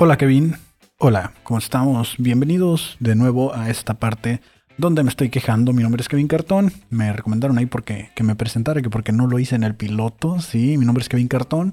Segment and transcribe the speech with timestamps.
[0.00, 0.54] Hola Kevin,
[0.98, 2.14] hola, ¿cómo estamos?
[2.18, 4.40] Bienvenidos de nuevo a esta parte
[4.76, 5.72] donde me estoy quejando.
[5.72, 6.72] Mi nombre es Kevin Cartón.
[6.88, 10.38] Me recomendaron ahí porque que me presentara, que porque no lo hice en el piloto.
[10.38, 11.72] Sí, mi nombre es Kevin Cartón,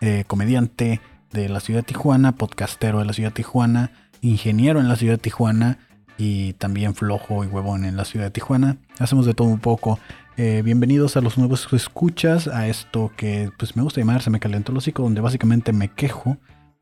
[0.00, 3.90] eh, comediante de la ciudad de Tijuana, podcastero de la ciudad de Tijuana,
[4.22, 5.78] ingeniero en la ciudad de Tijuana
[6.16, 8.78] y también flojo y huevón en la ciudad de Tijuana.
[8.98, 10.00] Hacemos de todo un poco.
[10.38, 14.40] Eh, bienvenidos a los nuevos escuchas, a esto que pues me gusta llamar Se me
[14.40, 16.38] calentó el hocico, donde básicamente me quejo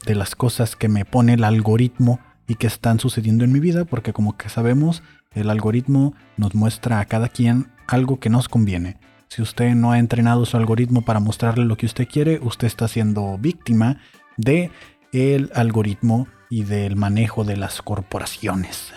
[0.07, 3.85] de las cosas que me pone el algoritmo y que están sucediendo en mi vida,
[3.85, 5.03] porque como que sabemos,
[5.33, 8.99] el algoritmo nos muestra a cada quien algo que nos conviene.
[9.29, 12.87] Si usted no ha entrenado su algoritmo para mostrarle lo que usted quiere, usted está
[12.87, 13.99] siendo víctima
[14.37, 14.71] de
[15.13, 18.93] el algoritmo y del manejo de las corporaciones.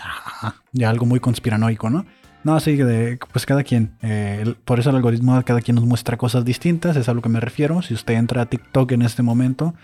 [0.72, 2.06] ya algo muy conspiranoico, ¿no?
[2.44, 3.96] No, así que pues cada quien.
[4.00, 7.28] Eh, por eso el algoritmo cada quien nos muestra cosas distintas, es a lo que
[7.28, 7.82] me refiero.
[7.82, 9.74] Si usted entra a TikTok en este momento,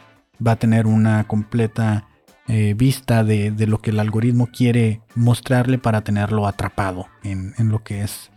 [0.44, 2.06] va a tener una completa
[2.46, 8.02] eh, vista de, lo que el algoritmo quiere mostrarle para tenerlo atrapado en, lo que
[8.02, 8.30] es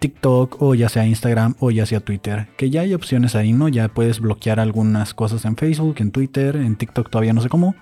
[0.00, 2.48] TikTok o ya sea Instagram o ya sea Twitter.
[2.56, 3.68] Que ya hay opciones ahí, ¿no?
[3.68, 7.76] Ya puedes bloquear algunas cosas en Facebook, en Twitter, en TikTok todavía no sé cómo.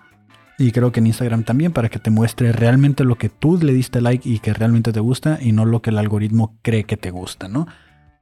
[0.58, 3.72] Y creo que en Instagram también para que te muestre realmente lo que tú le
[3.72, 6.98] diste like y que realmente te gusta y no lo que el algoritmo cree que
[6.98, 7.66] te gusta, ¿no?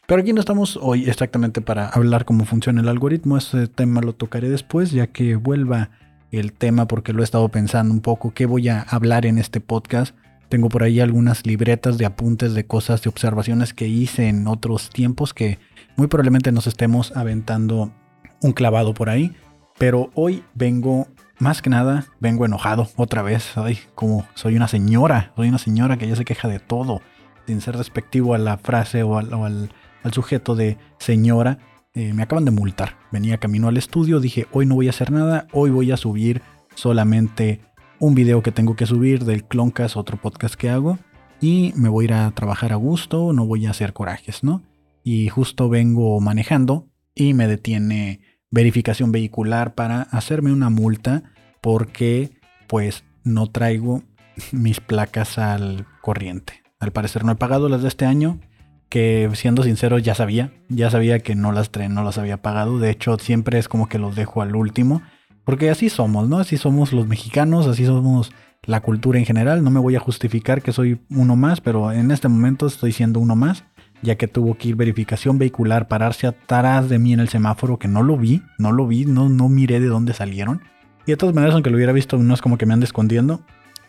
[0.08, 3.36] Pero aquí no estamos hoy exactamente para hablar cómo funciona el algoritmo.
[3.36, 5.90] Ese tema lo tocaré después, ya que vuelva
[6.30, 8.32] el tema, porque lo he estado pensando un poco.
[8.32, 10.16] ¿Qué voy a hablar en este podcast?
[10.48, 14.88] Tengo por ahí algunas libretas de apuntes de cosas, de observaciones que hice en otros
[14.88, 15.58] tiempos que
[15.96, 17.92] muy probablemente nos estemos aventando
[18.40, 19.36] un clavado por ahí.
[19.76, 21.06] Pero hoy vengo,
[21.38, 23.58] más que nada, vengo enojado otra vez.
[23.58, 27.02] Ay, como soy una señora, soy una señora que ya se queja de todo,
[27.46, 29.68] sin ser respectivo a la frase o al, o al
[30.08, 31.58] al sujeto de señora,
[31.94, 32.96] eh, me acaban de multar.
[33.12, 36.40] Venía camino al estudio, dije, hoy no voy a hacer nada, hoy voy a subir
[36.74, 37.60] solamente
[37.98, 40.98] un video que tengo que subir del Cloncast, otro podcast que hago,
[41.40, 44.62] y me voy a ir a trabajar a gusto, no voy a hacer corajes, ¿no?
[45.04, 51.22] Y justo vengo manejando y me detiene verificación vehicular para hacerme una multa
[51.60, 52.30] porque
[52.66, 54.04] pues no traigo
[54.52, 56.62] mis placas al corriente.
[56.80, 58.40] Al parecer no he pagado las de este año,
[58.88, 62.90] que siendo sincero ya sabía, ya sabía que no las no las había pagado, de
[62.90, 65.02] hecho siempre es como que los dejo al último,
[65.44, 66.38] porque así somos, ¿no?
[66.38, 68.32] Así somos los mexicanos, así somos
[68.64, 72.10] la cultura en general, no me voy a justificar que soy uno más, pero en
[72.10, 73.64] este momento estoy siendo uno más,
[74.02, 77.88] ya que tuvo que ir verificación vehicular, pararse atrás de mí en el semáforo, que
[77.88, 80.62] no lo vi, no lo vi, no, no miré de dónde salieron.
[81.06, 83.40] Y de todas maneras, aunque lo hubiera visto, no es como que me ande escondiendo.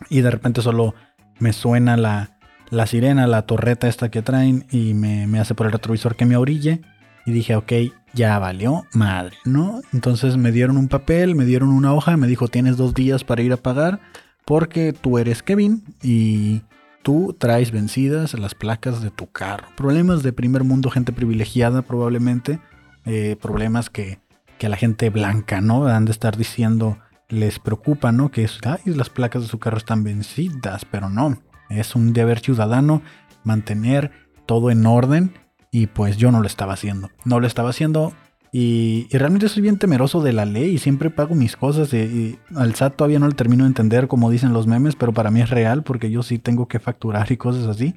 [0.08, 0.94] Y de repente solo
[1.38, 2.39] me suena la,
[2.70, 6.36] la sirena, la torreta esta que traen y me, hace por el retrovisor que me
[6.36, 6.80] orille.
[7.26, 7.72] Y dije, ok,
[8.14, 9.82] ya valió madre, ¿no?
[9.92, 13.42] Entonces me dieron un papel, me dieron una hoja, me dijo, tienes dos días para
[13.42, 14.00] ir a pagar
[14.44, 16.62] porque tú eres Kevin y
[17.02, 19.68] tú traes vencidas las placas de tu carro.
[19.76, 22.58] Problemas de primer mundo, gente privilegiada probablemente,
[23.04, 24.18] eh, problemas que,
[24.58, 25.86] que a la gente blanca, ¿no?
[25.86, 26.98] Han de estar diciendo,
[27.28, 28.30] les preocupa, ¿no?
[28.30, 31.38] Que ay, las placas de su carro están vencidas, pero no.
[31.70, 33.02] Es un deber ciudadano
[33.44, 34.10] mantener
[34.46, 35.32] todo en orden
[35.70, 37.10] y pues yo no lo estaba haciendo.
[37.24, 38.12] No lo estaba haciendo
[38.52, 42.74] y, realmente soy bien temeroso de la ley y siempre pago mis cosas y, al
[42.74, 45.50] SAT todavía no le termino de entender como dicen los memes, pero para mí es
[45.50, 47.94] real porque yo sí tengo que facturar y cosas así.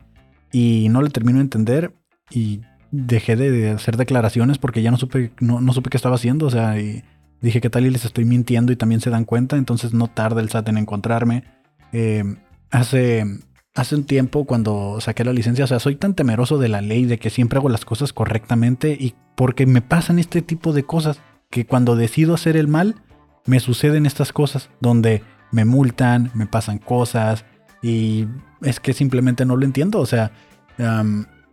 [0.52, 1.96] Y no le termino de entender
[2.30, 2.62] y
[2.92, 6.46] dejé de hacer declaraciones porque ya no supe, no, supe qué estaba haciendo.
[6.46, 6.76] O sea,
[7.42, 10.42] dije que tal y les estoy mintiendo y también se dan cuenta, entonces no tarda
[10.42, 11.46] el SAT en encontrarme.
[11.92, 12.24] Eh,
[12.70, 13.26] hace
[13.76, 17.06] hace un tiempo cuando saqué la licencia, o sea, soy tan temeroso de la ley,
[17.06, 21.20] de que siempre hago las cosas correctamente y porque me pasan este tipo de cosas,
[21.50, 22.96] que cuando decido hacer el mal,
[23.46, 27.46] me suceden estas cosas, donde me multan, me pasan cosas
[27.82, 28.28] y
[28.62, 30.32] es que simplemente no lo entiendo, o sea,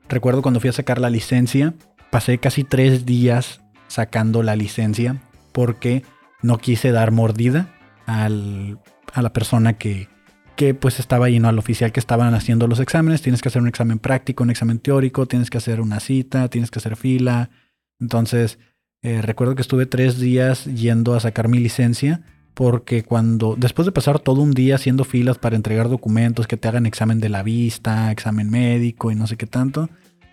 [0.08, 1.74] recuerdo cuando fui a sacar la licencia,
[2.10, 6.04] pasé casi tres días sacando la licencia porque
[6.42, 7.74] no quise dar mordida
[8.06, 8.78] al,
[9.12, 10.08] a la persona que,
[10.60, 11.48] que pues estaba ahí, ¿no?
[11.48, 14.78] Al oficial que estaban haciendo los exámenes, tienes que hacer un examen práctico, un examen
[14.78, 17.48] teórico, tienes que hacer una cita, tienes que hacer fila.
[17.98, 18.58] Entonces,
[19.00, 22.20] eh, recuerdo que estuve tres días yendo a sacar mi licencia
[22.52, 26.68] porque cuando, después de pasar todo un día haciendo filas para entregar documentos, que te
[26.68, 29.88] hagan examen de la vista, examen médico y no sé qué tanto,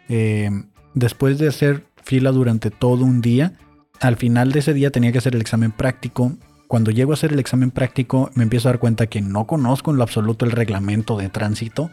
[0.10, 0.50] eh,
[0.94, 3.54] después de hacer fila durante todo un día,
[4.02, 6.36] al final de ese día tenía que hacer el examen práctico
[6.68, 9.92] cuando llego a hacer el examen práctico me empiezo a dar cuenta que no conozco
[9.92, 11.92] en lo absoluto el reglamento de tránsito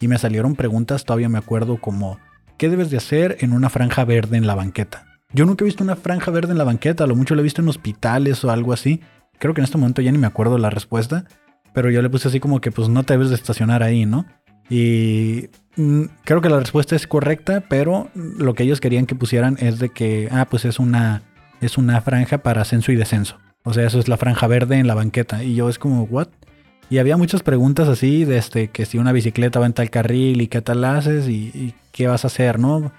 [0.00, 2.18] y me salieron preguntas, todavía me acuerdo como,
[2.58, 5.06] ¿qué debes de hacer en una franja verde en la banqueta?
[5.32, 7.44] Yo nunca he visto una franja verde en la banqueta, a lo mucho lo he
[7.44, 9.00] visto en hospitales o algo así.
[9.38, 11.24] creo que en este momento ya ni me acuerdo la respuesta,
[11.72, 14.26] pero yo le puse así como que pues no te debes de estacionar ahí, ¿no?
[14.68, 19.56] Y mm, creo que la respuesta es correcta, pero lo que ellos querían que pusieran
[19.60, 21.22] es de que, ah, pues es una,
[21.60, 23.38] es una franja para ascenso y descenso.
[23.66, 25.42] O sea, eso es la franja verde en la banqueta.
[25.42, 26.28] Y yo es como, ¿what?
[26.88, 30.40] Y había muchas preguntas así, de este, que si una bicicleta va en tal carril
[30.40, 32.92] y qué tal haces y, qué vas a hacer, ¿no?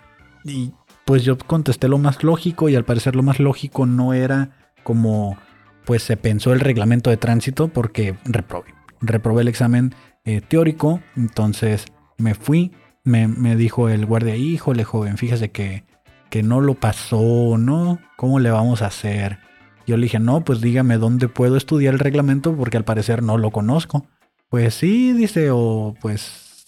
[0.43, 0.73] Y
[1.05, 4.49] pues yo contesté lo más lógico y al parecer lo más lógico no era
[4.83, 5.37] como
[5.85, 8.73] pues se pensó el reglamento de tránsito porque reprobé.
[8.99, 11.85] Reprobé el examen eh, teórico, entonces
[12.17, 12.73] me fui,
[13.05, 15.85] me, dijo el guardia, híjole joven, fíjese que,
[16.29, 17.99] que no lo pasó, ¿no?
[18.17, 19.46] ¿Cómo le vamos a hacer?
[19.87, 23.37] Yo le dije, no, pues dígame dónde puedo estudiar el reglamento porque al parecer no
[23.37, 24.05] lo conozco.
[24.49, 26.65] Pues sí, dice, o pues,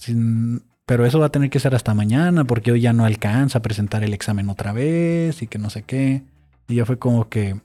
[0.86, 3.62] pero eso va a tener que ser hasta mañana porque hoy ya no alcanza a
[3.62, 6.24] presentar el examen otra vez y que no sé qué.
[6.70, 7.60] Y ya fue como que,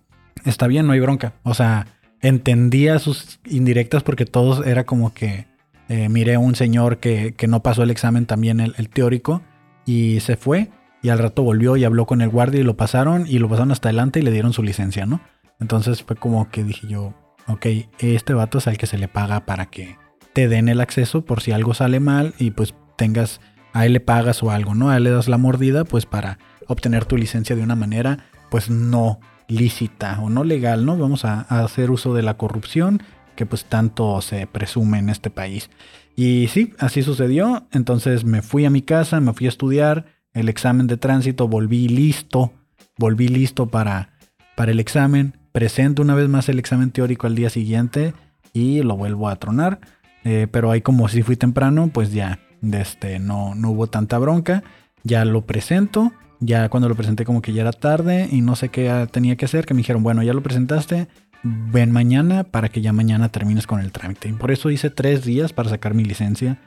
[0.45, 1.35] está bien, no hay bronca.
[1.45, 1.87] O sea,
[2.21, 5.47] entendía sus indirectas porque todos era como que
[5.89, 9.43] eh, miré a un señor que, no pasó el examen también, el, teórico,
[9.87, 10.71] y se fue.
[11.03, 13.73] Y al rato volvió y habló con el guardia y lo pasaron y lo pasaron
[13.73, 15.21] hasta adelante y le dieron su licencia, ¿no?
[15.61, 17.15] Entonces fue como que dije yo,
[17.47, 17.67] ok,
[17.99, 19.97] este vato es al que se le paga para que
[20.33, 23.41] te den el acceso por si algo sale mal y pues tengas,
[23.73, 24.91] a él le pagas o algo, ¿no?
[24.91, 28.71] A él le das la mordida pues para obtener tu licencia de una manera pues
[28.71, 30.97] no lícita o no legal, ¿no?
[30.97, 33.03] Vamos a, hacer uso de la corrupción
[33.37, 35.71] que pues tanto se presume en este país.
[36.17, 37.67] Y sí, así sucedió.
[37.73, 41.89] Entonces me fui a mi casa, me fui a estudiar el examen de tránsito, volví
[41.89, 42.53] listo,
[42.97, 44.11] volví listo para,
[44.57, 48.13] para el examen, presento una vez más el examen teórico al día siguiente
[48.53, 49.79] y lo vuelvo a tronar.
[50.25, 52.41] Eh, pero ahí como si fui temprano, pues ya
[52.73, 54.65] este, no, no hubo tanta bronca.
[55.05, 58.69] Ya lo presento ya cuando lo presenté como que ya era tarde y no sé
[58.69, 61.09] qué tenía que hacer, que me dijeron, bueno, ya lo presentaste,
[61.43, 64.29] ven mañana para que ya mañana termines con el trámite.
[64.29, 66.59] Y por eso hice tres días para sacar mi licencia,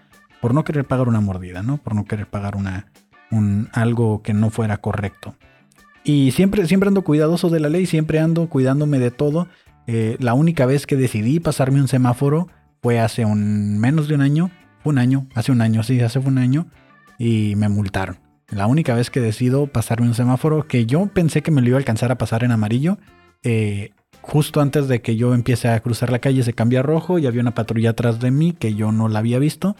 [0.42, 1.78] por no querer pagar una mordida, ¿no?
[1.78, 2.88] Por no querer pagar una,
[3.30, 5.36] un, algo que no fuera correcto.
[6.08, 9.50] Y siempre, siempre ando cuidadoso de la ley, siempre ando cuidándome de todo.
[9.88, 12.48] Eh, la única vez que decidí pasarme un semáforo
[12.82, 14.50] fue hace un menos de un año,
[14.86, 16.68] un año, hace un año, sí, hace un año,
[17.20, 18.20] y me multaron.
[18.50, 21.78] La única vez que decido pasarme un semáforo que yo pensé que me lo iba
[21.78, 23.00] a alcanzar a pasar en amarillo,
[23.44, 23.90] eh,
[24.22, 27.28] justo antes de que yo empiece a cruzar la calle se cambia a rojo y
[27.28, 29.76] había una patrulla atrás de mí que yo no la había visto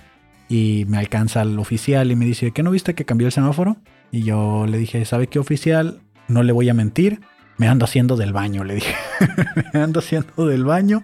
[0.50, 3.78] y me alcanza el oficial y me dice, ¿qué no viste que cambió el semáforo?
[4.12, 6.02] Y yo le dije, ¿sabe qué oficial?
[6.28, 7.22] No le voy a mentir,
[7.58, 8.96] me ando haciendo del baño, le dije,
[9.74, 11.04] me ando haciendo del baño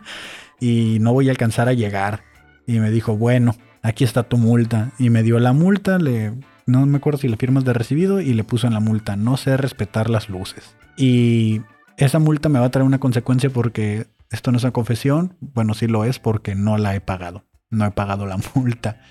[0.59, 2.23] y no voy a alcanzar a llegar.
[2.65, 4.91] Y me dijo, bueno, aquí está tu multa.
[4.99, 6.33] Y me dio la multa, le
[6.65, 9.37] no me acuerdo si la firmas de recibido y le puso en la multa, no
[9.37, 10.75] sé respetar las luces.
[10.95, 11.61] Y
[11.97, 15.73] esa multa me va a traer una consecuencia porque esto no es una confesión, bueno,
[15.73, 19.01] sí lo es porque no la he pagado, no he pagado la multa.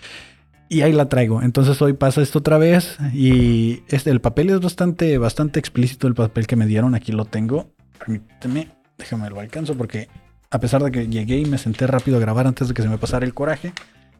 [0.72, 1.42] Y ahí la traigo.
[1.42, 6.14] Entonces hoy pasa esto otra vez y este, el papel es bastante, bastante explícito el
[6.14, 6.94] papel que me dieron.
[6.94, 7.70] Aquí lo tengo.
[7.98, 10.08] Permíteme, déjame lo alcanzo porque
[10.50, 12.88] a pesar de que llegué y me senté rápido a grabar antes de que se
[12.88, 13.74] me pasara el coraje,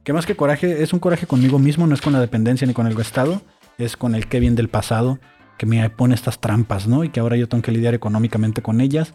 [0.04, 2.75] que más que coraje, es un coraje conmigo mismo, no es con la dependencia ni
[2.75, 3.40] con el Estado,
[3.78, 5.21] es con el Kevin del pasado
[5.56, 7.02] que me pone estas trampas, ¿no?
[7.02, 9.14] Y que ahora yo tengo que lidiar económicamente con ellas.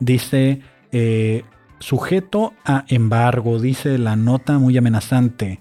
[0.00, 1.44] Dice, eh,
[1.78, 5.60] sujeto a embargo, dice la nota muy amenazante.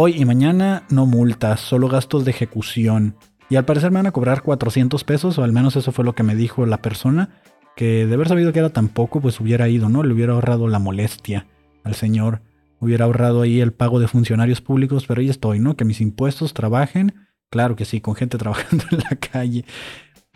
[0.00, 3.16] Hoy y mañana no multas, solo gastos de ejecución.
[3.50, 6.14] Y al parecer me van a cobrar 400 pesos, o al menos eso fue lo
[6.14, 7.40] que me dijo la persona,
[7.74, 10.04] que de haber sabido que era tan poco, pues hubiera ido, ¿no?
[10.04, 11.48] Le hubiera ahorrado la molestia
[11.82, 12.42] al señor
[12.78, 15.76] hubiera ahorrado ahí el pago de funcionarios públicos, pero ahí estoy, ¿no?
[15.76, 17.14] Que mis impuestos trabajen,
[17.50, 19.64] claro que sí, con gente trabajando en la calle.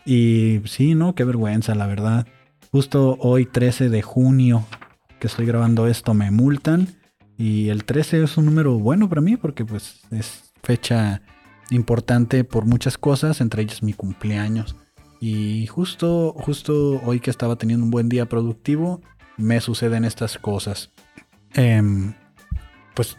[0.04, 1.14] Y sí, ¿no?
[1.14, 2.26] Qué vergüenza, la verdad.
[2.72, 4.66] Justo hoy, 13 de junio,
[5.20, 6.88] que estoy grabando esto, me multan.
[7.42, 11.22] Y el 13 es un número bueno para mí porque pues es fecha
[11.70, 14.76] importante por muchas cosas, entre ellas mi cumpleaños.
[15.20, 19.00] Y justo, justo hoy que estaba teniendo un buen día productivo,
[19.36, 20.92] me suceden estas cosas.
[21.54, 21.82] Eh,
[22.94, 23.18] pues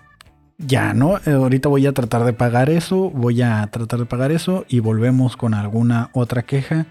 [0.57, 1.19] ya, ¿no?
[1.25, 5.35] Ahorita voy a tratar de pagar eso, voy a tratar de pagar eso y volvemos
[5.35, 6.85] con alguna otra queja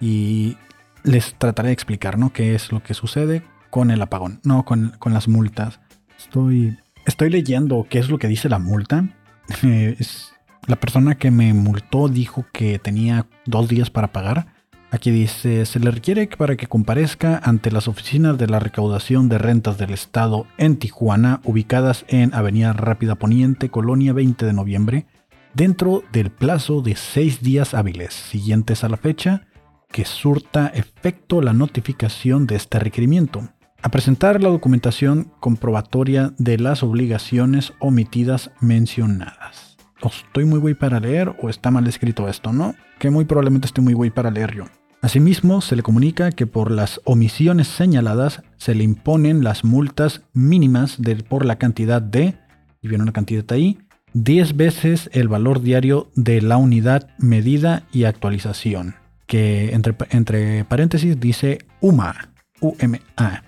[0.00, 0.56] y
[1.04, 2.32] les trataré de explicar, ¿no?
[2.32, 4.40] ¿Qué es lo que sucede con el apagón?
[4.42, 5.78] No, con, las multas.
[6.24, 9.08] Estoy, leyendo qué es lo que dice la multa.
[9.62, 10.32] es,
[10.66, 14.46] la persona que me multó dijo que tenía dos días para pagar
[14.92, 19.38] Aquí dice, se le requiere para que comparezca ante las oficinas de la recaudación de
[19.38, 25.06] rentas del Estado en Tijuana, ubicadas en Avenida Rápida Poniente, Colonia 20 de noviembre,
[25.54, 29.46] dentro del plazo de seis días hábiles siguientes a la fecha
[29.90, 33.48] que surta efecto la notificación de este requerimiento.
[33.82, 39.76] A presentar la documentación comprobatoria de las obligaciones omitidas mencionadas.
[40.04, 42.74] Estoy muy güey para leer o está mal escrito esto, ¿no?
[42.98, 44.64] Que muy probablemente estoy muy güey para leer yo.
[45.00, 50.98] Asimismo, se le comunica que por las omisiones señaladas se le imponen las multas mínimas
[51.28, 52.38] por la cantidad de,
[52.80, 53.78] y viene una cantidad ahí,
[54.14, 58.94] 10 veces el valor diario de la unidad medida y actualización,
[59.26, 62.14] que entre, entre paréntesis dice UMA,
[62.60, 63.42] UMA,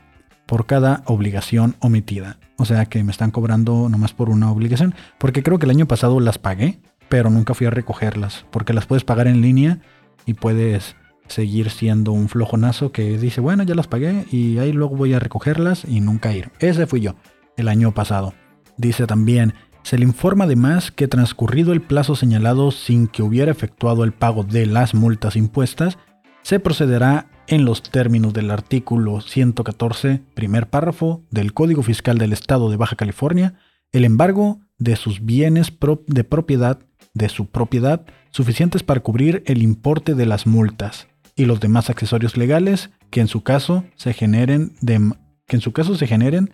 [0.46, 2.38] por cada obligación omitida.
[2.56, 5.86] O sea que me están cobrando nomás por una obligación, porque creo que el año
[5.86, 9.80] pasado las pagué, pero nunca fui a recogerlas, porque las puedes pagar en línea
[10.26, 10.96] y puedes
[11.26, 15.18] seguir siendo un flojonazo que dice, bueno, ya las pagué y ahí luego voy a
[15.18, 16.50] recogerlas y nunca ir.
[16.58, 17.14] Ese fui yo
[17.56, 18.34] el año pasado.
[18.76, 24.04] Dice también, se le informa además que transcurrido el plazo señalado sin que hubiera efectuado
[24.04, 25.98] el pago de las multas impuestas,
[26.44, 32.70] se procederá en los términos del artículo 114, primer párrafo del Código Fiscal del Estado
[32.70, 33.54] de Baja California,
[33.92, 35.72] el embargo de sus bienes
[36.06, 36.78] de propiedad,
[37.14, 42.36] de su propiedad, suficientes para cubrir el importe de las multas, y los demás accesorios
[42.36, 45.12] legales que en su caso se generen de,
[45.46, 46.52] que en su caso se generen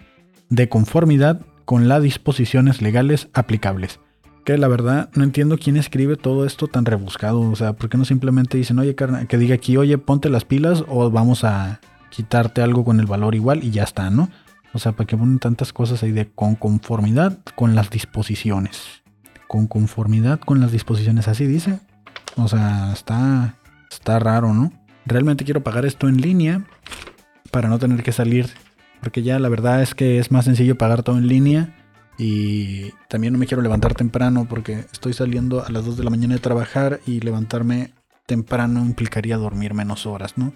[0.51, 3.99] de conformidad con las disposiciones legales aplicables.
[4.59, 7.41] La verdad no entiendo quién escribe todo esto tan rebuscado.
[7.41, 10.45] O sea, ¿por qué no simplemente dicen, oye, carnal, que diga aquí, oye, ponte las
[10.45, 11.81] pilas o vamos a
[12.11, 14.31] quitarte algo con el valor igual y ya está, ¿no?
[14.73, 19.03] O sea, ¿para qué ponen tantas cosas ahí de con conformidad con las disposiciones?
[19.49, 21.81] Con conformidad con las disposiciones, así dice.
[22.37, 23.57] O sea, está,
[23.91, 24.73] Está raro, ¿no?
[25.05, 26.65] Realmente quiero pagar esto en línea
[27.51, 28.49] para no tener que salir.
[29.01, 31.75] Porque ya la verdad es que es más sencillo pagar todo en línea.
[32.23, 36.11] Y también no me quiero levantar temprano porque estoy saliendo a las 2 de la
[36.11, 37.95] mañana de trabajar y levantarme
[38.27, 40.53] temprano implicaría dormir menos horas, ¿no?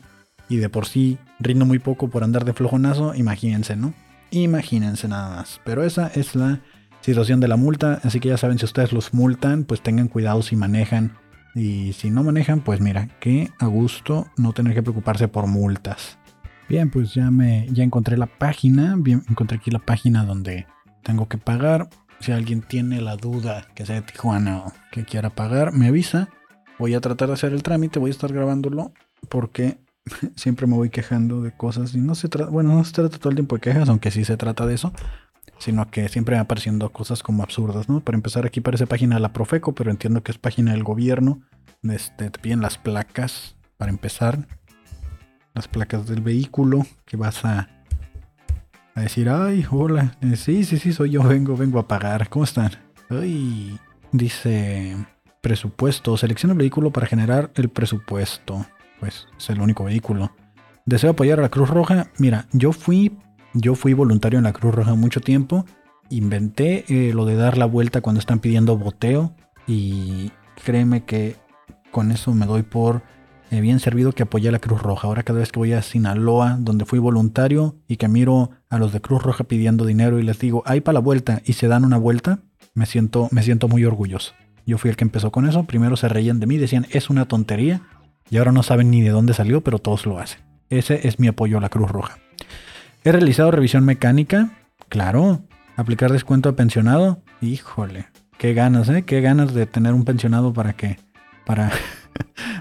[0.50, 3.94] Y de por sí rindo muy poco por andar de flojonazo, imagínense, ¿no?
[4.30, 5.58] Imagínense nada más.
[5.64, 6.60] Pero esa es la
[7.00, 10.42] situación de la multa, así que ya saben, si ustedes los multan, pues tengan cuidado
[10.42, 11.16] si manejan
[11.54, 16.18] y si no manejan, pues mira, que a gusto no tener que preocuparse por multas.
[16.68, 20.66] Bien, pues ya me ya encontré la página, bien, encontré aquí la página donde
[21.04, 21.88] tengo que pagar.
[22.20, 26.28] Si alguien tiene la duda que sea de Tijuana o que quiera pagar, me avisa.
[26.78, 28.92] Voy a tratar de hacer el trámite, voy a estar grabándolo
[29.28, 29.78] porque
[30.36, 33.30] siempre me voy quejando de cosas y no se trata, bueno, no se trata todo
[33.30, 34.92] el tiempo de quejas, aunque sí se trata de eso,
[35.58, 38.00] sino que siempre apareciendo cosas como absurdas, ¿no?
[38.00, 41.42] Para empezar, aquí parece página de la Profeco, pero entiendo que es página del gobierno.
[41.82, 44.46] Este, te piden las placas para empezar,
[45.54, 47.68] las placas del vehículo que vas a,
[48.94, 52.44] a decir, ay, hola, eh, sí, sí, sí, soy yo, vengo, vengo a pagar, ¿cómo
[52.44, 52.70] están?
[53.10, 53.78] Ay,
[54.12, 54.96] dice
[55.40, 58.64] presupuesto, selecciona el vehículo para generar el presupuesto,
[59.00, 60.32] pues es el único vehículo.
[60.86, 62.08] Deseo apoyar a la Cruz Roja.
[62.18, 63.12] Mira, yo fui
[63.54, 65.64] yo fui voluntario en la Cruz Roja mucho tiempo.
[66.10, 69.32] Inventé eh, lo de dar la vuelta cuando están pidiendo boteo.
[69.66, 70.32] Y
[70.64, 71.36] créeme que
[71.92, 73.02] con eso me doy por
[73.54, 75.06] eh, bien servido que apoyé a la Cruz Roja.
[75.06, 78.92] Ahora cada vez que voy a Sinaloa, donde fui voluntario y que miro a los
[78.92, 81.84] de Cruz Roja pidiendo dinero y les digo, hay para la vuelta y se dan
[81.84, 82.40] una vuelta,
[82.74, 84.32] me siento, me siento muy orgulloso.
[84.66, 85.64] Yo fui el que empezó con eso.
[85.64, 87.82] Primero se reían de mí, decían, es una tontería.
[88.28, 90.40] Y ahora no saben ni de dónde salió, pero todos lo hacen.
[90.68, 92.18] Ese es mi apoyo a la Cruz Roja.
[93.04, 94.50] He realizado revisión mecánica,
[94.88, 95.42] claro.
[95.76, 98.06] Aplicar descuento a pensionado, híjole,
[98.36, 99.02] qué ganas, ¿eh?
[99.02, 100.98] Qué ganas de tener un pensionado para que,
[101.44, 101.70] para,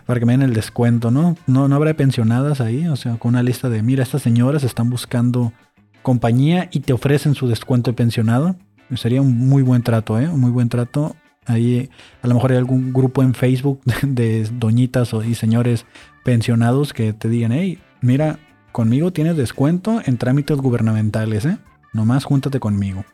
[0.05, 1.35] para que me den el descuento, ¿no?
[1.47, 1.67] ¿no?
[1.67, 5.53] No habrá pensionadas ahí, o sea, con una lista de, mira, estas señoras están buscando
[6.01, 8.55] compañía y te ofrecen su descuento de pensionado.
[8.95, 10.27] Sería un muy buen trato, ¿eh?
[10.27, 11.15] Un muy buen trato.
[11.45, 11.89] Ahí
[12.21, 15.85] a lo mejor hay algún grupo en Facebook de, doñitas y señores
[16.23, 18.39] pensionados que te digan, hey, mira,
[18.73, 21.59] Conmigo tienes descuento en trámites gubernamentales, ¿eh?
[21.93, 23.05] Nomás júntate conmigo.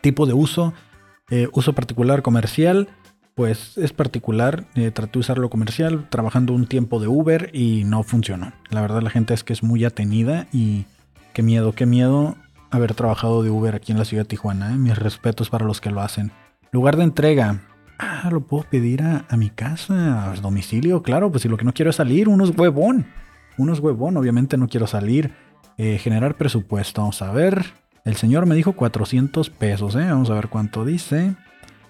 [0.00, 0.74] Tipo de uso,
[1.28, 2.86] eh, uso particular comercial,
[3.38, 4.64] pues es particular.
[4.74, 8.52] Eh, traté de usarlo comercial, trabajando un tiempo de Uber y no funcionó.
[8.68, 10.86] La verdad la gente es que es muy atenida y
[11.34, 12.34] qué miedo, qué miedo
[12.72, 14.72] haber trabajado de Uber aquí en la ciudad de Tijuana.
[14.72, 14.76] ¿eh?
[14.76, 16.32] Mis respetos para los que lo hacen.
[16.72, 17.62] Lugar de entrega.
[18.00, 21.04] Ah, lo puedo pedir a, mi casa, a domicilio.
[21.04, 23.06] Claro, pues si lo que no quiero es salir, uno es huevón.
[23.56, 25.30] Uno es huevón, obviamente no quiero salir.
[25.76, 27.66] Eh, generar presupuesto, vamos a ver.
[28.04, 29.94] El señor me dijo 400 pesos.
[29.94, 31.36] Vamos a ver cuánto dice.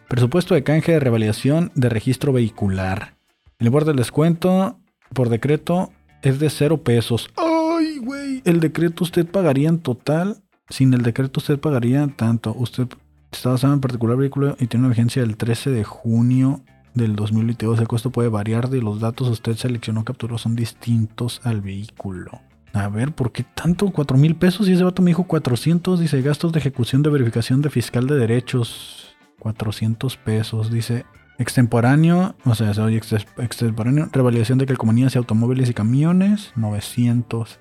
[0.08, 3.14] Presupuesto de canje de revalidación de registro vehicular.
[3.58, 4.78] El importe del descuento
[5.12, 7.28] por decreto es de 0 pesos.
[7.36, 8.40] ¡Ay, güey!
[8.46, 10.38] El decreto usted pagaría en total.
[10.70, 12.54] Sin el decreto usted pagaría tanto.
[12.56, 12.88] Usted
[13.30, 16.62] está basado en particular vehículo y tiene una vigencia del 13 de junio
[16.94, 17.78] del 2022.
[17.78, 22.40] El costo puede variar de los datos usted seleccionó capturó son distintos al vehículo.
[22.72, 23.90] A ver, ¿por qué tanto?
[23.90, 24.68] ¿Cuatro mil pesos?
[24.68, 26.00] Y ese vato me dijo 400.
[26.00, 29.07] Dice, gastos de ejecución de verificación de fiscal de derechos.
[29.38, 30.70] 400 pesos.
[30.70, 31.04] Dice,
[31.38, 32.34] extemporáneo.
[32.44, 34.08] O sea, soy extemporáneo.
[34.12, 36.52] Revalidación de calcomanías y automóviles y camiones.
[36.56, 37.60] 900.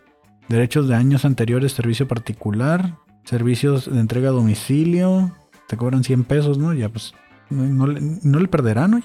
[0.50, 2.98] Derechos de años anteriores, servicio particular.
[3.24, 5.31] Servicios de entrega a domicilio.
[5.67, 6.74] Te cobran 100 pesos, ¿no?
[6.74, 7.13] Ya pues,
[7.50, 9.01] no, le perderán, ¿no?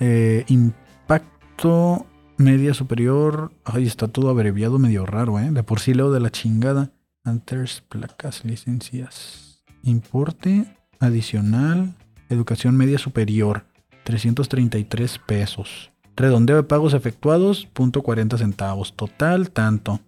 [0.00, 2.06] Eh, impacto
[2.36, 3.52] media superior.
[3.64, 5.50] Ay, está todo abreviado medio raro, ¿eh?
[5.50, 6.92] De por sí leo de la chingada.
[7.24, 9.64] Anters, placas, licencias.
[9.82, 11.94] Importe adicional.
[12.28, 13.64] Educación media superior.
[14.04, 15.90] 333 pesos.
[16.16, 18.94] Redondeo de pagos efectuados, punto 40 centavos.
[18.94, 20.00] Total, tanto.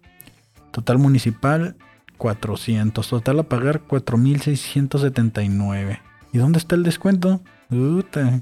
[0.71, 1.75] Total municipal,
[2.17, 3.07] 400.
[3.07, 5.99] Total a pagar, 4.679.
[6.31, 7.41] ¿Y dónde está el descuento?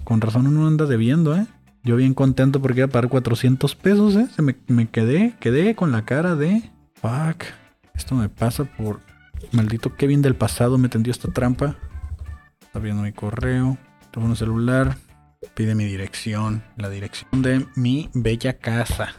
[0.06, 1.46] con razón uno anda debiendo, ¿eh?
[1.84, 4.28] Yo bien contento porque iba a pagar 400 pesos, ¿eh?
[4.34, 6.72] Se me, me quedé, quedé con la cara de...
[6.96, 7.44] Fuck.
[7.94, 9.02] Esto me pasa por...
[9.52, 11.76] Maldito Kevin del pasado me tendió esta trampa.
[12.78, 13.76] Está viendo mi correo.
[14.12, 14.98] Teléfono celular.
[15.56, 16.62] Pide mi dirección.
[16.76, 19.16] La dirección de mi bella casa.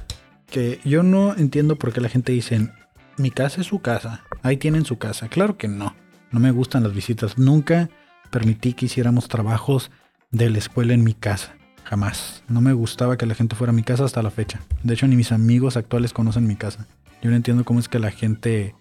[0.46, 2.70] Que yo no entiendo por qué la gente dice...
[3.16, 4.22] Mi casa es su casa.
[4.44, 5.26] Ahí tienen su casa.
[5.26, 5.96] Claro que no.
[6.30, 7.36] No me gustan las visitas.
[7.36, 7.90] Nunca
[8.30, 9.90] permití que hiciéramos trabajos
[10.30, 11.56] de la escuela en mi casa.
[11.82, 12.44] Jamás.
[12.46, 14.60] No me gustaba que la gente fuera a mi casa hasta la fecha.
[14.84, 16.86] De hecho, ni mis amigos actuales conocen mi casa.
[17.22, 18.76] Yo no entiendo cómo es que la gente...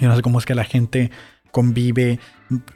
[0.00, 1.12] Yo no sé cómo es que la gente
[1.52, 2.18] convive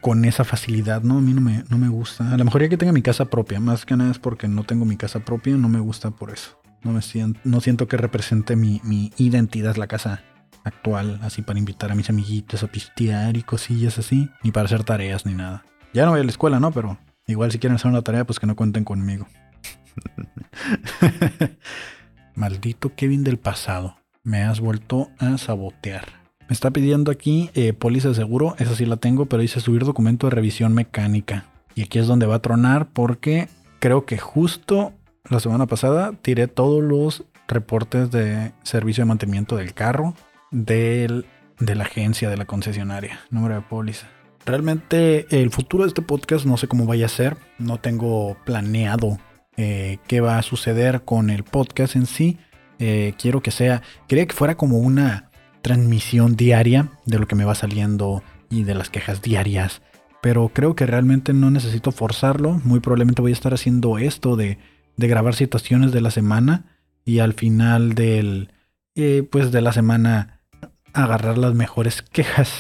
[0.01, 1.19] con esa facilidad, ¿no?
[1.19, 2.33] A mí no me, no me gusta.
[2.33, 3.61] A lo mejor ya que tenga mi casa propia.
[3.61, 5.57] Más que nada es porque no tengo mi casa propia.
[5.57, 6.61] No me gusta por eso.
[6.83, 10.23] No, me siento, no siento que represente mi, mi identidad la casa
[10.65, 11.21] actual.
[11.23, 14.31] Así para invitar a mis amiguitos a pistear y cosillas así.
[14.43, 15.65] Ni para hacer tareas ni nada.
[15.93, 16.73] Ya no voy a la escuela, ¿no?
[16.73, 19.27] Pero Igual si quieren hacer una tarea, pues que no cuenten conmigo.
[22.35, 23.97] Maldito Kevin del pasado.
[24.23, 26.24] Me has vuelto a sabotear.
[26.55, 28.55] Está pidiendo aquí eh, póliza de seguro.
[28.61, 31.47] Esa sí la tengo, pero dice subir documento de revisión mecánica.
[31.75, 33.49] Y aquí es donde va a tronar porque
[33.81, 34.93] creo que justo
[35.29, 40.15] la semana pasada tiré todos los reportes de servicio de mantenimiento del carro
[40.53, 41.27] del,
[41.59, 43.19] de la agencia, de la concesionaria.
[43.31, 44.07] Número de póliza.
[44.47, 47.37] Realmente el futuro de este podcast no sé cómo vaya a ser.
[47.59, 49.19] No tengo planeado
[49.57, 52.39] eh, qué va a suceder con el podcast en sí.
[52.79, 55.33] Eh, quiero que sea, quería que fuera como una
[55.65, 59.81] transmisión diaria de lo que me va saliendo y de las quejas diarias.
[60.21, 62.61] Pero creo que realmente no necesito forzarlo.
[62.65, 64.59] Muy probablemente voy a estar haciendo esto de,
[64.99, 68.53] grabar situaciones de la semana y al final del,
[68.95, 70.43] eh, pues de la semana
[70.93, 72.53] agarrar las mejores quejas.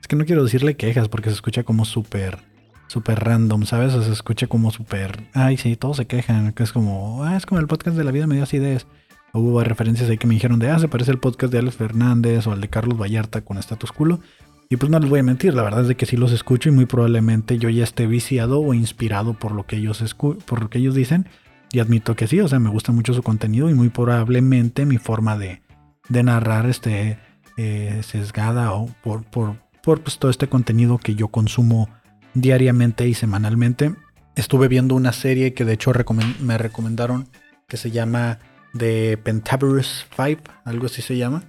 [0.00, 2.38] Es que no quiero decirle quejas porque se escucha como súper,
[2.86, 3.92] súper random, ¿sabes?
[3.92, 7.60] Se escucha como súper, ay, sí, todos se quejan, que es como, ah, es como
[7.60, 8.86] el podcast de la vida me dio ideas.
[9.34, 12.46] Hubo referencias ahí que me dijeron de, ah, se parece el podcast de Alex Fernández
[12.46, 14.20] o al de Carlos Vallarta con Status Culo.
[14.68, 16.68] Y pues no les voy a mentir, la verdad es de que sí los escucho
[16.68, 20.68] y muy probablemente yo ya esté viciado o inspirado por lo que ellos, por lo
[20.68, 21.28] que ellos dicen.
[21.72, 24.98] Y admito que sí, o sea, me gusta mucho su contenido y muy probablemente mi
[24.98, 25.62] forma de,
[26.10, 27.18] de narrar esté
[27.56, 31.88] eh, sesgada o por, por, por pues, todo este contenido que yo consumo
[32.34, 33.94] diariamente y semanalmente.
[34.36, 35.92] Estuve viendo una serie que de hecho
[36.40, 37.28] me recomendaron
[37.68, 38.38] que se llama
[38.76, 41.42] The Pentaverous 5, algo así se llama.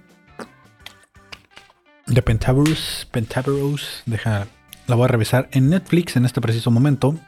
[2.06, 4.46] The Pentaverous, Pentaverous, deja,
[4.86, 7.18] la voy a revisar en Netflix en este preciso momento.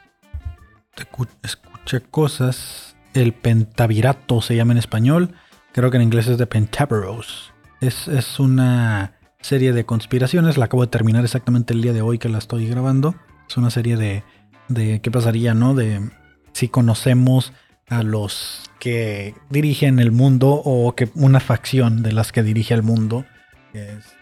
[1.43, 2.97] Escuché cosas.
[3.15, 5.35] El Pentavirato se llama en español.
[5.73, 7.53] Creo que en inglés es The Pentaverous.
[7.81, 10.59] Es, es una serie de conspiraciones.
[10.59, 13.15] La acabo de terminar exactamente el día de hoy que la estoy grabando.
[13.49, 14.25] Es una serie de,
[14.69, 15.75] de qué pasaría, ¿no?
[15.75, 16.11] De
[16.53, 17.53] si conocemos
[17.89, 22.83] a los que dirigen el mundo o que una facción de las que dirige el
[22.83, 23.25] mundo.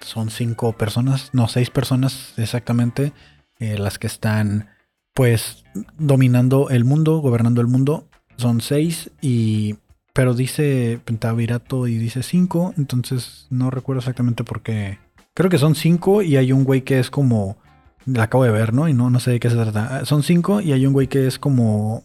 [0.01, 3.13] son cinco personas, no, seis personas exactamente,
[3.61, 4.69] eh, las que están
[5.15, 5.65] pues
[5.97, 8.09] dominando el mundo, gobernando el mundo.
[8.37, 9.77] Son seis y
[10.15, 15.01] pero dice Pentavirato y dice 5, entonces no recuerdo exactamente por qué.
[15.35, 17.59] Creo que son 5 y hay un güey que es como...
[18.07, 18.89] La acabo de ver, ¿no?
[18.89, 20.05] Y no, no sé de qué se trata.
[20.05, 22.05] Son 5 y hay un güey que es como...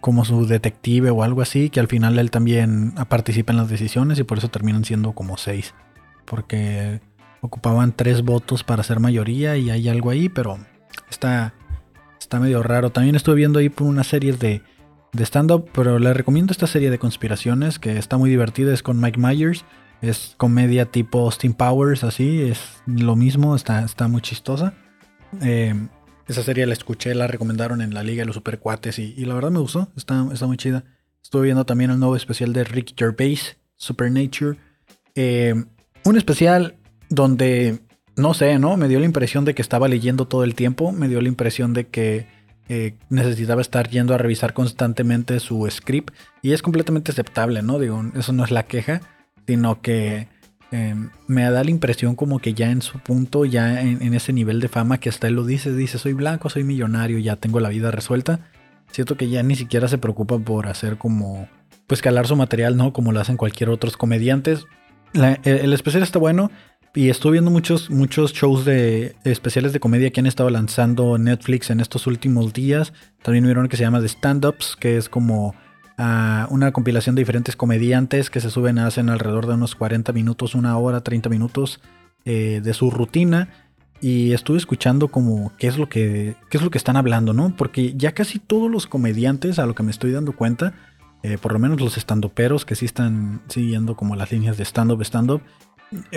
[0.00, 4.18] Como su detective o algo así, que al final él también participa en las decisiones
[4.18, 5.74] y por eso terminan siendo como 6.
[6.24, 7.00] Porque
[7.40, 10.58] ocupaban 3 votos para ser mayoría y hay algo ahí, pero
[11.10, 11.54] está,
[12.18, 12.90] está medio raro.
[12.90, 14.62] También estuve viendo ahí por una serie de
[15.12, 19.00] de stand-up, pero le recomiendo esta serie de conspiraciones que está muy divertida, es con
[19.00, 19.64] Mike Myers,
[20.02, 24.74] es comedia tipo Austin Powers, así, es lo mismo, está, está muy chistosa.
[25.42, 25.74] Eh,
[26.30, 29.34] esa serie la escuché, la recomendaron en la Liga de los Supercuates y, y la
[29.34, 30.84] verdad me gustó, está, está muy chida.
[31.22, 34.56] Estuve viendo también el nuevo especial de Rick Gervais, Supernature,
[35.16, 35.54] Eh,
[36.04, 36.76] un especial
[37.08, 37.80] donde,
[38.16, 38.76] no sé, ¿no?
[38.76, 41.74] Me dio la impresión de que estaba leyendo todo el tiempo, me dio la impresión
[41.74, 42.26] de que
[42.68, 47.80] eh, necesitaba estar yendo a revisar constantemente su script y es completamente aceptable, ¿no?
[47.80, 49.00] Digo, eso no es la queja,
[49.46, 50.28] sino que
[50.70, 54.60] em, me da la impresión como que ya en su punto, ya en, ese nivel
[54.60, 57.68] de fama que hasta él lo dice, dice, soy blanco, soy millonario, ya tengo la
[57.68, 58.40] vida resuelta.
[58.90, 61.48] Siento que ya ni siquiera se preocupa por hacer como,
[61.86, 62.92] pues calar su material, ¿no?
[62.92, 64.66] Como lo hacen cualquier otros comediantes.
[65.44, 66.50] el especial está bueno,
[66.94, 71.70] y estuve viendo muchos, muchos shows de, especiales de comedia que han estado lanzando Netflix
[71.70, 72.92] en estos últimos días.
[73.22, 75.54] También vieron que se llama The Stand-Ups, que es como
[76.00, 80.54] ah, una compilación de diferentes comediantes que se suben, hacen alrededor de unos 40 minutos,
[80.54, 81.80] una hora, 30 minutos
[82.24, 83.48] eh, de su rutina.
[84.00, 87.54] Y estuve escuchando como qué es lo que, qué es lo que están hablando, ¿no?
[87.54, 90.72] Porque ya casi todos los comediantes, a lo que me estoy dando cuenta,
[91.22, 95.02] eh, por lo menos los estandoperos que sí están siguiendo como las líneas de stand-up,
[95.02, 95.42] stand-up,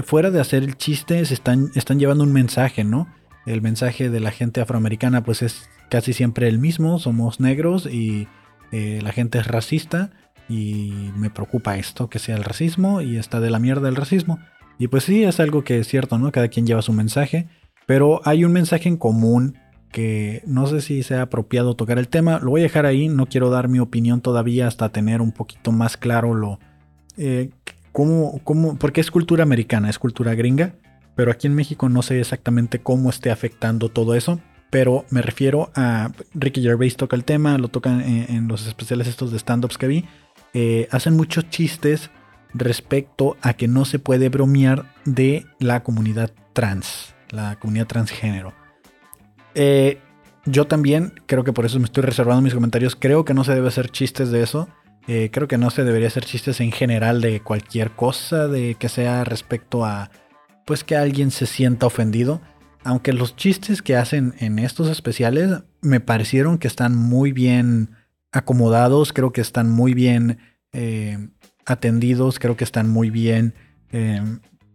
[0.05, 3.07] fuera de hacer el chiste, están, están llevando un mensaje, ¿no?
[3.45, 8.27] El mensaje de la gente afroamericana pues es casi siempre el mismo, somos negros y
[8.73, 10.09] eh, la gente es racista
[10.49, 14.39] y me preocupa esto, que sea el racismo y está de la mierda el racismo.
[14.79, 16.31] Y pues sí, es algo que es cierto, ¿no?
[16.31, 17.47] Cada quien lleva su mensaje,
[17.85, 19.59] pero hay un mensaje en común
[19.91, 23.27] que no sé si sea apropiado tocar el tema, lo voy a dejar ahí, no
[23.27, 26.59] quiero dar mi opinión todavía hasta tener un poquito más claro lo...
[27.15, 27.51] Eh,
[27.91, 30.73] cómo, cómo, porque es cultura americana, es cultura gringa,
[31.15, 34.41] pero aquí en México no sé exactamente cómo esté afectando todo eso.
[34.73, 39.31] Pero me refiero a Ricky Gervais toca el tema, lo tocan en, los especiales estos
[39.31, 40.05] de stand-ups que vi.
[40.55, 42.09] Eh, hacen muchos chistes
[42.55, 48.51] respecto a que no se puede bromear de la comunidad trans, la comunidad transgénero.
[49.53, 49.99] Eh,
[50.45, 52.95] yo también creo que por eso me estoy reservando mis comentarios.
[52.95, 54.69] Creo que no se debe hacer chistes de eso.
[55.07, 58.89] Eh, creo que no se debería hacer chistes en general de cualquier cosa, de que
[58.89, 60.09] sea respecto a,
[60.65, 62.41] pues que alguien se sienta ofendido.
[62.83, 67.91] Aunque los chistes que hacen en estos especiales me parecieron que están muy bien
[68.31, 70.39] acomodados, creo que están muy bien
[70.73, 71.29] eh,
[71.65, 73.53] atendidos, creo que están muy bien
[73.91, 74.21] eh,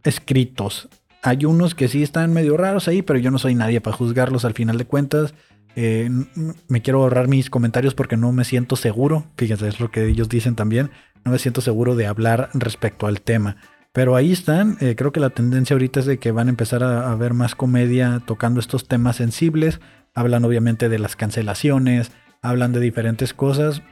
[0.05, 0.88] escritos.
[1.23, 4.44] Hay unos que sí están medio raros ahí, pero yo no soy nadie para juzgarlos
[4.44, 5.35] al final de cuentas.
[5.77, 6.09] Eh,
[6.68, 9.27] me quiero ahorrar mis comentarios porque no me siento seguro.
[9.37, 10.90] Fíjense, es lo que ellos dicen también.
[11.25, 13.57] No me siento seguro de hablar respecto al tema.
[13.92, 14.77] Pero ahí están.
[14.81, 17.55] Eh, creo que la tendencia ahorita es de que van a empezar a, ver más
[17.55, 19.81] comedia tocando estos temas sensibles.
[20.14, 22.12] Hablan obviamente de las cancelaciones.
[22.42, 23.83] Hablan de diferentes cosas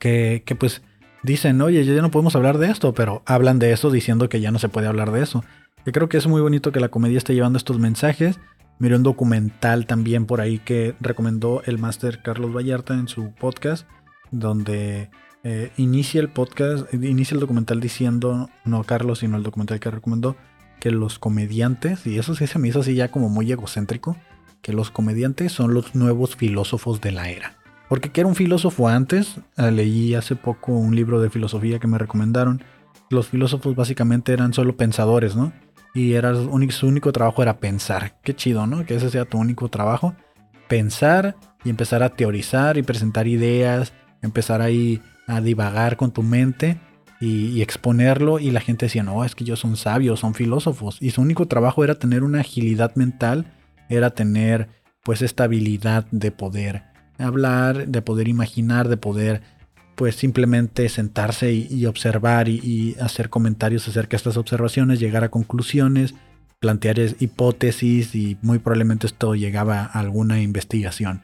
[0.00, 0.82] que, que pues
[1.22, 4.50] dicen, oye, ya no podemos hablar de esto, pero hablan de eso diciendo que ya
[4.50, 5.44] no se puede hablar de eso.
[5.86, 8.40] Yo creo que es muy bonito que la comedia esté llevando estos mensajes
[8.78, 13.86] Miré un documental también por ahí que recomendó el máster Carlos Vallarta en su podcast,
[14.32, 15.10] donde
[15.44, 20.36] eh, inicia el podcast, inicia el documental diciendo, no Carlos, sino el documental que recomendó,
[20.80, 24.16] que los comediantes, y eso sí se me hizo así ya como muy egocéntrico,
[24.62, 27.56] que los comediantes son los nuevos filósofos de la era.
[27.88, 31.86] Porque que era un filósofo antes, eh, leí hace poco un libro de filosofía que
[31.86, 32.64] me recomendaron.
[33.10, 35.52] Los filósofos básicamente eran solo pensadores, ¿no?
[35.94, 38.18] y era su único, trabajo era pensar.
[38.22, 38.84] Qué chido, ¿no?
[38.84, 40.14] Que ese sea tu único trabajo.
[40.68, 46.78] Pensar y empezar a teorizar y presentar ideas, empezar ahí a divagar con tu mente
[47.20, 50.98] y, exponerlo y la gente decía, no, es que ellos son sabios, son filósofos.
[51.00, 53.46] Y su único trabajo era tener una agilidad mental,
[53.88, 54.68] era tener
[55.02, 56.82] pues esta habilidad de poder
[57.18, 59.42] hablar, de poder imaginar, de poder
[59.94, 66.14] pues simplemente sentarse y, observar y, hacer comentarios acerca de estas observaciones, llegar a conclusiones,
[66.58, 71.22] plantear hipótesis y muy probablemente esto llegaba a alguna investigación.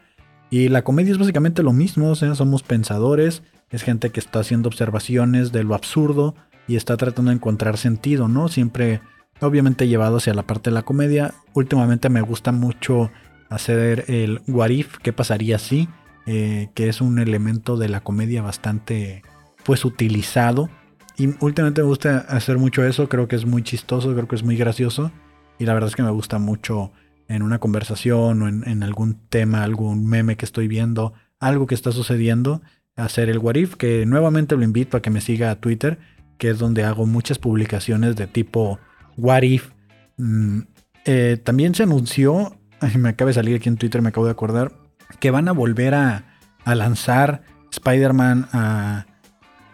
[0.50, 4.40] Y la comedia es básicamente lo mismo, o sea, somos pensadores, es gente que está
[4.40, 6.34] haciendo observaciones de lo absurdo
[6.66, 8.48] y está tratando de encontrar sentido, ¿no?
[8.48, 9.00] Siempre,
[9.40, 11.34] obviamente llevado hacia la parte de la comedia.
[11.54, 13.10] Últimamente me gusta mucho
[13.48, 15.88] hacer el what if, qué pasaría si
[16.26, 19.22] eh, que es un elemento de la comedia bastante
[19.64, 20.68] pues utilizado.
[21.16, 24.42] Y últimamente me gusta hacer mucho eso, creo que es muy chistoso, creo que es
[24.42, 25.10] muy gracioso.
[25.58, 26.92] Y la verdad es que me gusta mucho
[27.30, 31.92] en una conversación o en, algún tema, algún meme que estoy viendo, algo que está
[31.92, 32.60] sucediendo,
[32.96, 36.00] hacer el what if, que nuevamente lo invito a que me siga a Twitter,
[36.38, 38.80] que es donde hago muchas publicaciones de tipo
[39.16, 39.70] what if.
[40.16, 40.62] Mm,
[41.04, 42.58] eh, también se anunció,
[42.98, 44.72] me acaba de salir aquí en Twitter, me acabo de acordar,
[45.20, 46.24] que van a volver a,
[46.66, 49.06] lanzar Spider-Man a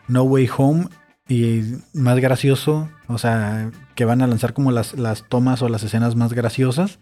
[0.09, 0.89] No Way Home
[1.27, 1.63] y
[1.95, 6.17] más gracioso, o sea, que van a lanzar como las, las, tomas o las escenas
[6.17, 7.01] más graciosas.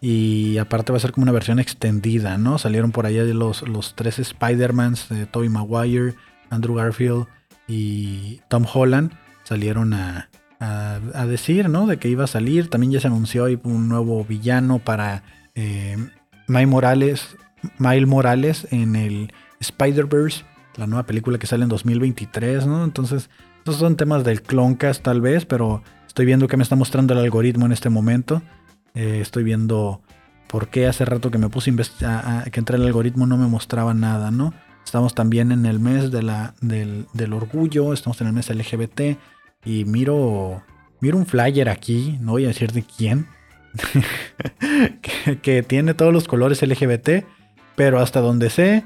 [0.00, 2.58] Y aparte va a ser como una versión extendida, ¿no?
[2.58, 6.14] Salieron por allá los, los tres Spider-Mans, de Tobey Maguire,
[6.50, 7.26] Andrew Garfield
[7.66, 9.12] y Tom Holland.
[9.44, 10.28] Salieron a,
[10.60, 11.86] a, decir, ¿no?
[11.86, 12.68] De que iba a salir.
[12.68, 15.22] También ya se anunció un nuevo villano para
[15.54, 15.96] eh,
[16.48, 17.36] Morales,
[17.78, 20.44] Miles Morales en el Spider-Verse,
[20.76, 22.84] la nueva película que sale en 2023, ¿no?
[22.84, 27.14] Entonces, estos son temas del Cloncast tal vez, pero estoy viendo que me está mostrando
[27.14, 28.42] el algoritmo en este momento.
[28.94, 30.00] Eh, estoy viendo
[30.48, 31.72] por qué hace rato que me puse
[32.04, 34.54] a, que entré el algoritmo no me mostraba nada, ¿no?
[34.84, 39.18] Estamos también en el mes del, del orgullo, estamos en el mes LGBT
[39.64, 40.62] y miro,
[41.00, 43.26] miro un flyer aquí, no voy a decir de quién,
[45.42, 47.24] que, tiene todos los colores LGBT,
[47.76, 48.84] pero hasta donde sé,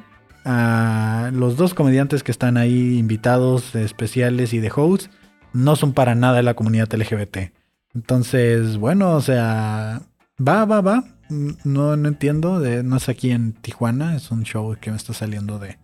[1.33, 5.11] los dos comediantes que están ahí invitados especiales y de hosts
[5.53, 7.53] no son para nada de la comunidad LGBT.
[7.95, 10.03] Entonces, bueno, o sea,
[10.41, 11.05] va, va, va.
[11.65, 15.59] No, no entiendo, no es aquí en Tijuana, es un show que me está saliendo
[15.59, 15.79] de,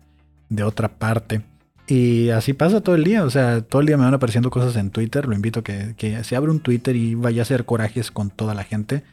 [0.49, 1.43] de otra parte.
[1.87, 4.75] Y así pasa todo el día, o sea, todo el día me van apareciendo cosas
[4.75, 7.65] en Twitter, lo invito a que, que se abra un Twitter y vaya a hacer
[7.65, 9.03] corajes con toda la gente,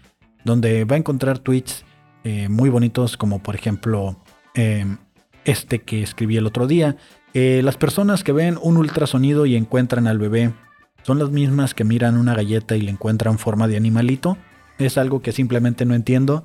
[0.44, 1.84] donde va a encontrar tweets
[2.24, 4.16] eh, muy bonitos como por ejemplo
[4.54, 4.98] em,
[5.44, 6.96] este que escribí el otro día.
[7.34, 10.52] Eh, las personas que ven un ultrasonido y encuentran al bebé
[11.02, 14.36] son las mismas que miran una galleta y le encuentran forma de animalito.
[14.78, 16.44] Es algo que simplemente no entiendo.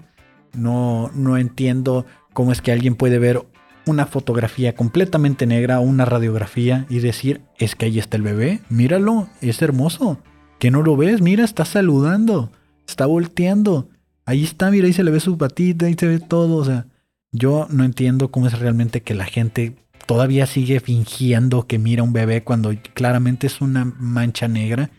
[0.54, 3.46] No, no entiendo cómo es que alguien puede ver
[3.86, 9.30] una fotografía completamente negra una radiografía y decir, es que ahí está el bebé, míralo,
[9.42, 10.20] es hermoso.
[10.60, 12.52] Que no lo ves, mira, está saludando,
[12.88, 13.90] está volteando.
[14.26, 16.58] Ahí está, mira, ahí se le ve su patita, ahí se ve todo.
[16.58, 16.88] O sea,
[17.32, 19.76] yo no entiendo cómo es realmente que la gente
[20.08, 24.90] todavía sigue fingiendo que mira un bebé cuando claramente es una mancha negra.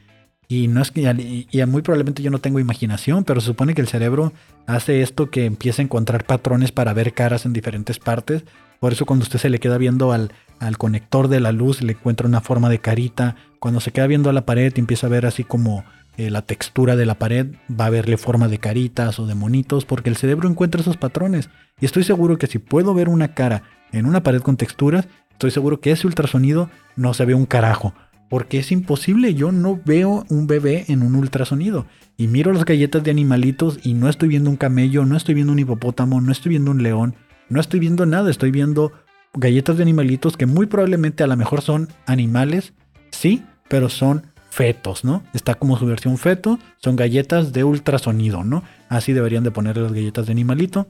[0.47, 1.03] Y no es que
[1.51, 4.33] y muy probablemente yo no tengo imaginación, pero se supone que el cerebro
[4.67, 8.45] hace esto que empieza a encontrar patrones para ver caras en diferentes partes
[8.81, 11.93] por eso cuando usted se le queda viendo al, al conector de la luz, le
[11.93, 13.37] encuentra una forma de carita.
[13.59, 15.85] Cuando se queda viendo a la pared y empieza a ver así como
[16.17, 19.85] eh, la textura de la pared, va a verle forma de caritas o de monitos,
[19.85, 21.51] porque el cerebro encuentra esos patrones.
[21.81, 25.51] Y estoy seguro que si puedo ver una cara en una pared con texturas, estoy
[25.51, 27.95] seguro que ese ultrasonido no se ve un carajo.
[28.29, 31.87] Porque es imposible, yo no veo un bebé en un ultrasonido.
[32.17, 35.53] Y miro las galletas de animalitos y no estoy viendo un camello, no estoy viendo
[35.53, 37.15] un hipopótamo, no estoy viendo un león,
[37.49, 38.93] no estoy viendo nada, estoy viendo
[39.33, 42.75] galletas de animalitos que muy probablemente a lo mejor son animales,
[43.11, 45.23] sí, pero son fetos, ¿no?
[45.35, 48.63] Está como su versión feto, son galletas de ultrasonido, ¿no?
[48.89, 50.89] Así deberían de ponerle las galletas de animalito.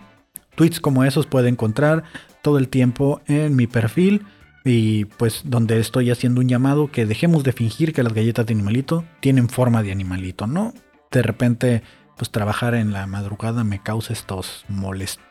[0.58, 2.02] Tweets como esos puede encontrar
[2.42, 4.26] todo el tiempo en mi perfil
[4.64, 8.54] y pues donde estoy haciendo un llamado que dejemos de fingir que las galletas de
[8.54, 10.74] animalito tienen forma de animalito, ¿no?
[11.12, 11.82] De repente
[12.16, 15.28] pues trabajar en la madrugada me causa estos molestos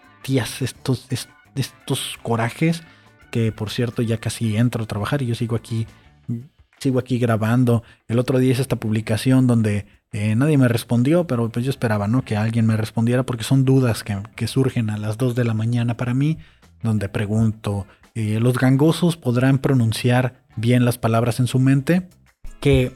[0.62, 1.08] estos,
[1.56, 2.84] estos corajes,
[3.32, 5.88] que por cierto ya casi entro a trabajar y yo sigo aquí,
[6.80, 7.84] sigo aquí grabando.
[8.08, 12.08] El otro día hice esta publicación donde eh, nadie me respondió, pero pues yo esperaba,
[12.08, 12.24] ¿no?
[12.24, 15.98] Que alguien me respondiera porque son dudas que, surgen a las 2 de la mañana
[15.98, 16.38] para mí,
[16.82, 22.08] donde pregunto, eh, ¿los gangosos podrán pronunciar bien las palabras en su mente?
[22.62, 22.94] Que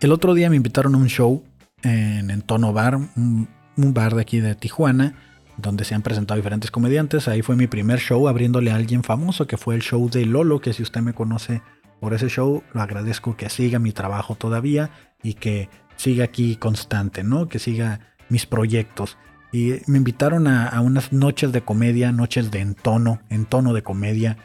[0.00, 1.44] el otro día me invitaron a un show
[1.82, 5.14] en, en Tono Bar, un bar de aquí de Tijuana,
[5.56, 7.28] donde se han presentado diferentes comediantes.
[7.28, 10.60] Ahí fue mi primer show abriéndole a alguien famoso, que fue el show de Lolo,
[10.60, 11.62] que si usted me conoce
[12.00, 14.90] por ese show, lo agradezco que siga mi trabajo todavía
[15.22, 15.68] y que
[15.98, 17.46] siga aquí constante, ¿no?
[17.48, 19.18] Que siga mis proyectos.
[19.52, 24.38] Y me invitaron a, unas noches de comedia, noches de entono, entono de comedia,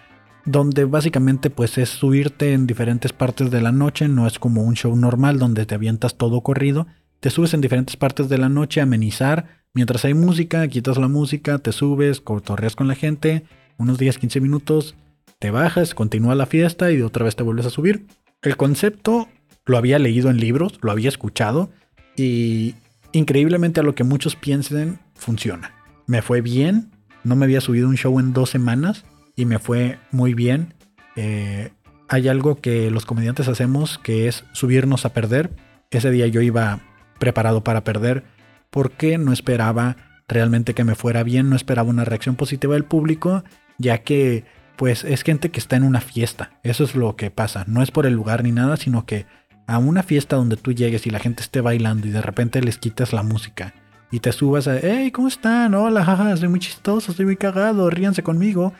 [0.43, 4.75] donde básicamente pues es subirte en diferentes partes de la noche, no es como un
[4.75, 6.87] show normal donde te avientas todo corrido,
[7.21, 11.07] te subes en diferentes partes de la noche a amenizar, Mientras hay música, quitas la
[11.07, 13.43] música, te subes, cotorreas con la gente,
[13.79, 14.95] unos 10, 15 minutos,
[15.39, 18.05] te bajas, continúa la fiesta y otra vez te vuelves a subir.
[18.43, 19.29] El concepto
[19.65, 21.71] lo había leído en libros, lo había escuchado
[22.15, 22.75] y
[23.11, 25.73] increíblemente a lo que muchos piensen, funciona.
[26.07, 26.91] Me fue bien,
[27.23, 30.73] no me había subido un show en dos semanas y me fue muy bien.
[31.15, 31.71] Eh,
[32.09, 35.51] hay algo que los comediantes hacemos que es subirnos a perder.
[35.91, 36.81] Ese día yo iba
[37.19, 38.23] preparado para perder
[38.69, 39.97] porque no esperaba
[40.27, 43.43] realmente que me fuera bien, no esperaba una reacción positiva del público,
[43.77, 44.45] ya que
[44.75, 47.91] pues es gente que está en una fiesta, eso es lo que pasa, no es
[47.91, 49.27] por el lugar ni nada, sino que
[49.67, 52.77] a una fiesta donde tú llegues y la gente esté bailando y de repente les
[52.77, 53.73] quitas la música
[54.13, 55.73] y te subas a, hey, ¿cómo están?
[55.73, 58.71] Hola, jaja, soy muy chistoso, estoy muy cagado, ríanse conmigo.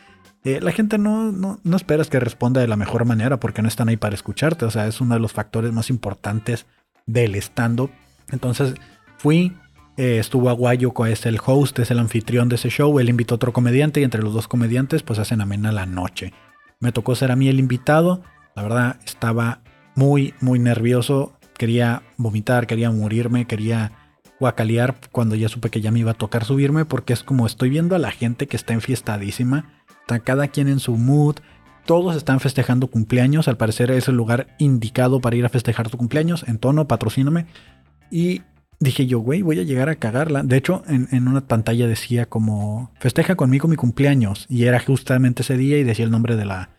[0.44, 3.66] Eh, la gente no, no, no esperas que responda de la mejor manera porque no
[3.66, 6.66] están ahí para escucharte, o sea, es uno de los factores más importantes
[7.06, 7.90] del stand-up.
[8.30, 8.74] Entonces
[9.18, 9.56] fui,
[9.96, 13.00] eh, estuvo Aguayo, que es el host, es el anfitrión de ese show.
[13.00, 16.32] Él invitó a otro comediante y entre los dos comediantes pues hacen amena la noche.
[16.78, 18.22] Me tocó ser a mí el invitado.
[18.54, 19.62] La verdad estaba
[19.94, 21.32] muy, muy nervioso.
[21.56, 23.92] quería vomitar, quería morirme, quería
[24.40, 27.70] guacalear cuando ya supe que ya me iba a tocar subirme, porque es como estoy
[27.70, 31.36] viendo a la gente que está enfiestadísima, está cada quien en su mood,
[31.86, 35.96] todos están festejando cumpleaños, al parecer es el lugar indicado para ir a festejar tu
[35.96, 37.46] cumpleaños, en tono, patrocíname.
[38.10, 38.42] Y
[38.80, 40.42] dije yo, güey, voy a llegar a cagarla.
[40.42, 44.46] De hecho, en, una pantalla decía como, festeja conmigo mi cumpleaños.
[44.48, 46.70] Y era justamente ese día y decía el nombre de la,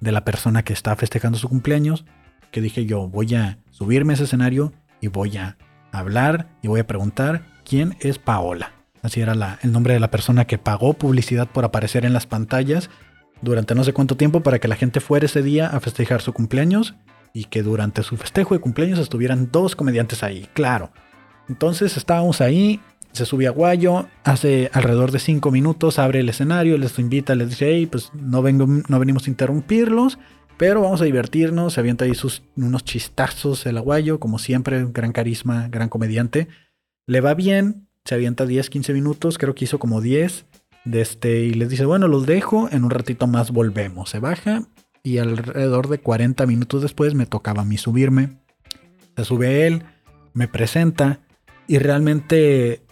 [0.00, 2.04] de la persona que está festejando su cumpleaños.
[2.50, 5.56] Que dije yo, voy a subirme a ese escenario y voy a
[5.92, 8.72] hablar y voy a preguntar quién es Paola.
[9.02, 12.90] Así era el nombre de la persona que pagó publicidad por aparecer en las pantallas
[13.40, 16.32] durante no sé cuánto tiempo para que la gente fuera ese día a festejar su
[16.32, 16.94] cumpleaños
[17.32, 20.90] y que durante su festejo de cumpleaños estuvieran dos comediantes ahí, claro.
[21.48, 22.80] Entonces estábamos ahí,
[23.12, 27.50] se sube a Guayo, hace alrededor de cinco minutos, abre el escenario, les invita, les
[27.50, 30.18] dice, hey, pues no, vengo, no venimos a interrumpirlos,
[30.60, 35.10] pero vamos a divertirnos, se avienta ahí sus, unos chistazos el aguayo, como siempre, gran
[35.10, 36.48] carisma, gran comediante.
[37.06, 40.44] Le va bien, se avienta 10, 15 minutos, creo que hizo como 10.
[40.84, 44.10] De este, y les dice, bueno, los dejo, en un ratito más volvemos.
[44.10, 44.64] Se baja
[45.02, 48.36] y alrededor de 40 minutos después me tocaba a mí subirme.
[49.16, 49.84] Se sube él,
[50.34, 51.20] me presenta
[51.68, 52.82] y realmente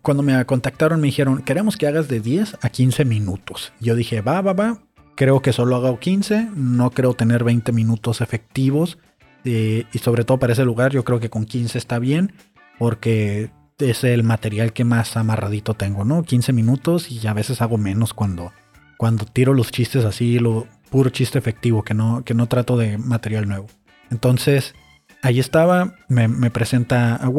[0.00, 3.74] cuando me contactaron me dijeron, queremos que hagas de 10 a 15 minutos.
[3.78, 4.93] Yo dije, va, va, va.
[5.16, 8.98] Creo que solo hago 15, no creo tener 20 minutos efectivos.
[9.44, 12.32] Eh, y sobre todo para ese lugar yo creo que con 15 está bien
[12.78, 16.22] porque es el material que más amarradito tengo, ¿no?
[16.22, 18.52] 15 minutos y a veces hago menos cuando,
[18.96, 22.98] cuando tiro los chistes así, lo puro chiste efectivo, que no, que no trato de
[22.98, 23.66] material nuevo.
[24.10, 24.74] Entonces,
[25.22, 27.30] ahí estaba, me, presenta a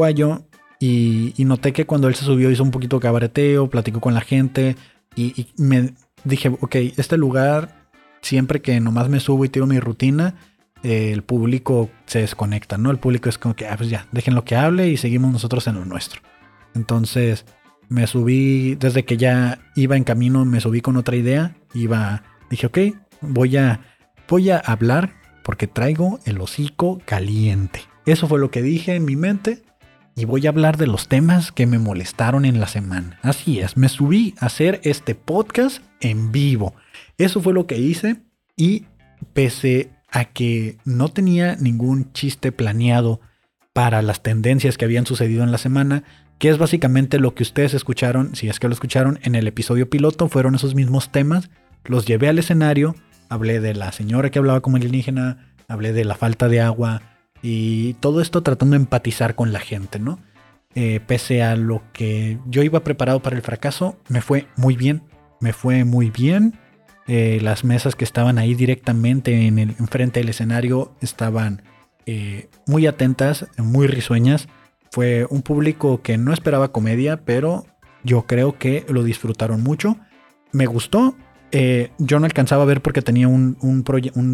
[0.80, 4.22] y, noté que cuando él se subió hizo un poquito de cabareteo, platicó con la
[4.22, 4.76] gente
[5.16, 5.94] y, me
[6.26, 7.88] dije, ok, este lugar,
[8.22, 10.36] siempre que nomás me subo y tiro mi rutina,
[10.84, 12.92] el público se desconecta, ¿no?
[12.92, 15.66] El público es como que, ah, pues ya, dejen lo que hable y seguimos nosotros
[15.68, 16.22] en lo nuestro.
[16.76, 17.46] Entonces
[17.90, 22.68] me subí, desde que ya iba en camino, me subí con otra idea, iba, dije,
[22.68, 22.78] ok,
[23.22, 23.80] voy a,
[24.28, 27.82] voy a hablar porque traigo el hocico caliente.
[28.06, 29.64] Eso fue lo que dije en mi mente
[30.16, 33.20] y voy a hablar de los temas que me molestaron en la semana.
[33.22, 36.74] Así es, me subí a hacer este podcast en vivo.
[37.18, 38.18] Eso fue lo que hice
[38.56, 38.86] y
[39.34, 43.20] pese a que no tenía ningún chiste planeado
[43.74, 46.04] para las tendencias que habían sucedido en la semana,
[46.40, 49.90] que es básicamente lo que ustedes escucharon, si es que lo escucharon en el episodio
[49.90, 51.50] piloto, fueron esos mismos temas,
[51.84, 52.96] los llevé al escenario,
[53.28, 57.15] hablé de la señora que hablaba como alienígena, hablé de la falta de agua
[57.48, 60.18] y todo esto tratando de empatizar con la gente, ¿no?
[60.74, 65.04] Eh, pese a lo que yo iba preparado para el fracaso, me fue muy bien,
[65.40, 66.58] me fue muy bien.
[67.06, 71.62] Eh, las mesas que estaban ahí directamente en el, enfrente del escenario estaban
[72.08, 74.48] eh, muy atentas, muy risueñas.
[74.90, 77.68] Fue un público que no esperaba comedia, pero
[78.04, 79.98] yo creo que lo disfrutaron mucho.
[80.52, 81.16] Me gustó.
[81.52, 83.84] Eh, yo no alcanzaba a ver porque tenía un,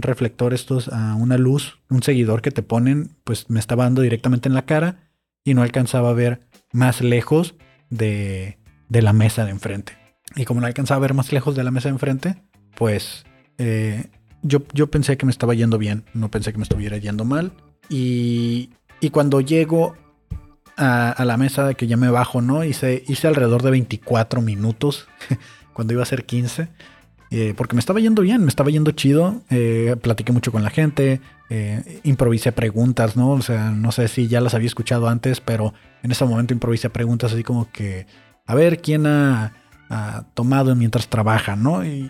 [0.01, 4.49] reflector, estos, a una luz, un seguidor que te ponen, pues me estaba dando directamente
[4.49, 5.11] en la cara
[5.43, 7.55] y no alcanzaba a ver más lejos
[7.89, 8.57] de,
[8.89, 9.97] de la mesa de enfrente.
[10.35, 12.41] Y como no alcanzaba a ver más lejos de la mesa de enfrente,
[12.75, 13.25] pues
[13.57, 14.07] eh,
[14.41, 17.51] yo, yo, pensé que me estaba yendo bien, no pensé que me estuviera yendo mal.
[17.89, 18.71] Y,
[19.01, 19.95] y cuando llego
[20.77, 22.63] a, a, la mesa que ya me bajo, ¿no?
[22.63, 25.07] Hice, hice alrededor de 24 minutos,
[25.73, 26.69] cuando iba a ser 15.
[27.31, 30.69] Eh, porque me estaba yendo bien, me estaba yendo chido, eh, platiqué mucho con la
[30.69, 31.21] gente,
[32.03, 33.31] improvisé preguntas, ¿no?
[33.31, 36.89] O sea, no sé si ya las había escuchado antes, pero en ese momento improvisé
[36.89, 38.05] preguntas así como que,
[38.45, 39.53] a ver, ¿quién ha,
[40.33, 41.83] tomado mientras trabaja, ¿no?
[41.85, 42.09] y,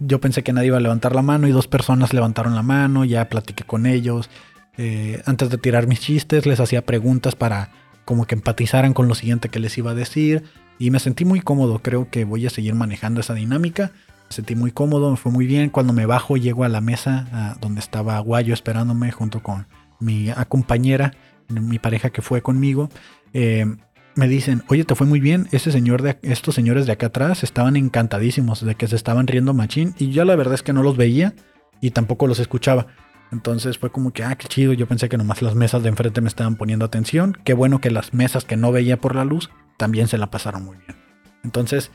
[0.00, 3.04] yo pensé que nadie iba a levantar la mano y dos personas levantaron la mano,
[3.04, 4.30] ya platiqué con ellos.
[4.76, 7.70] Eh, antes de tirar mis chistes les hacía preguntas para
[8.04, 10.44] como que empatizaran con lo siguiente que les iba a decir.
[10.78, 13.90] Y me sentí muy cómodo, creo que voy a seguir manejando esa dinámica.
[14.28, 15.70] Sentí muy cómodo, me fue muy bien.
[15.70, 19.66] Cuando me bajo llego a la mesa donde estaba Guayo esperándome junto con
[20.00, 21.12] mi compañera,
[21.48, 22.90] mi pareja que fue conmigo.
[23.32, 23.66] Eh,
[24.14, 25.48] me dicen, oye, te fue muy bien.
[25.52, 29.54] Ese señor de estos señores de acá atrás estaban encantadísimos de que se estaban riendo
[29.54, 29.94] machín.
[29.98, 31.34] Y yo la verdad es que no los veía
[31.80, 32.88] y tampoco los escuchaba.
[33.30, 34.72] Entonces fue como que, ah, qué chido.
[34.72, 37.36] Yo pensé que nomás las mesas de enfrente me estaban poniendo atención.
[37.44, 40.64] Qué bueno que las mesas que no veía por la luz también se la pasaron
[40.64, 40.96] muy bien.
[41.44, 41.92] Entonces,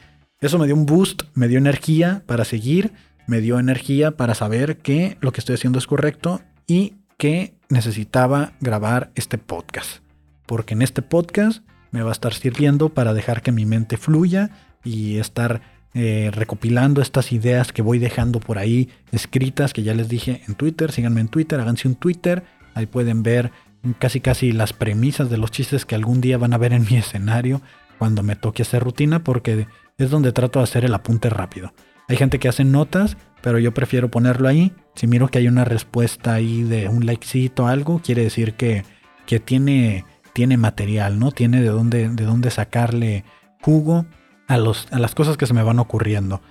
[0.48, 2.94] eso me dio un boost, me dio energía para seguir,
[3.28, 8.54] me dio energía para saber que lo que estoy haciendo es correcto y que necesitaba
[8.60, 10.02] grabar este podcast.
[10.46, 14.50] Porque en este podcast me va a estar sirviendo para dejar que mi mente fluya
[14.84, 15.62] y estar
[15.94, 20.56] eh, recopilando estas ideas que voy dejando por ahí escritas, que ya les dije en
[20.56, 23.52] Twitter, síganme en Twitter, háganse un Twitter, ahí pueden ver
[24.00, 26.98] casi casi las premisas de los chistes que algún día van a ver en mi
[26.98, 27.62] escenario
[28.00, 29.68] cuando me toque hacer rutina porque
[29.98, 31.74] es donde trato de hacer el apunte rápido.
[32.08, 34.74] Hay gente que hace notas, pero yo prefiero ponerlo ahí.
[34.96, 38.84] Si miro que hay una respuesta ahí de un likecito o algo, quiere decir que,
[39.26, 41.32] que tiene, tiene material, ¿no?
[41.32, 43.24] Tiene de dónde, de dónde sacarle
[43.62, 44.06] jugo
[44.48, 46.42] a, los, a las cosas que se me van ocurriendo.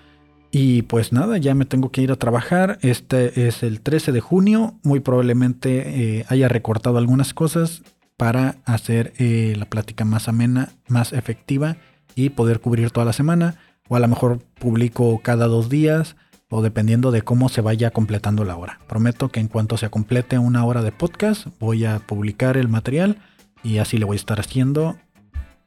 [0.51, 2.79] Y pues nada, ya me tengo que ir a trabajar.
[2.83, 4.75] Este es el 13 de junio.
[4.83, 7.83] Muy probablemente eh, haya recortado algunas cosas
[8.19, 11.79] para hacer eh, la plática más amena, más efectiva
[12.15, 13.57] y poder cubrir toda la semana.
[13.89, 16.17] O a lo mejor publico cada dos días
[16.51, 18.79] o dependiendo de cómo se vaya completando la hora.
[18.87, 23.17] Prometo que en cuanto se complete una hora de podcast voy a publicar el material
[23.63, 24.99] y así le voy a estar haciendo.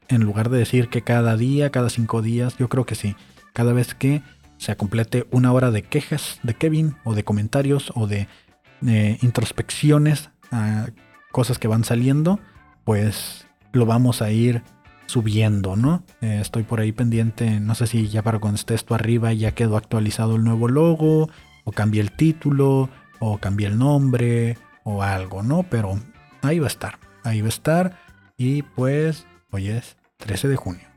[0.08, 3.16] En lugar de decir que cada día, cada cinco días, yo creo que sí.
[3.52, 4.22] Cada vez que
[4.58, 8.28] se complete una hora de quejas de Kevin o de comentarios o de,
[9.22, 10.86] introspecciones a
[11.32, 12.38] cosas que van saliendo,
[12.84, 14.62] pues lo vamos a ir
[15.06, 16.04] subiendo, ¿no?
[16.20, 19.52] Eh, estoy por ahí pendiente, no sé si ya para cuando esté esto arriba ya
[19.52, 21.30] quedó actualizado el nuevo logo,
[21.64, 25.64] o cambié el título, o cambié el nombre, o algo, ¿no?
[25.64, 25.98] Pero
[26.42, 27.98] ahí va a estar, ahí va a estar,
[28.36, 30.95] y pues hoy es 13 de junio.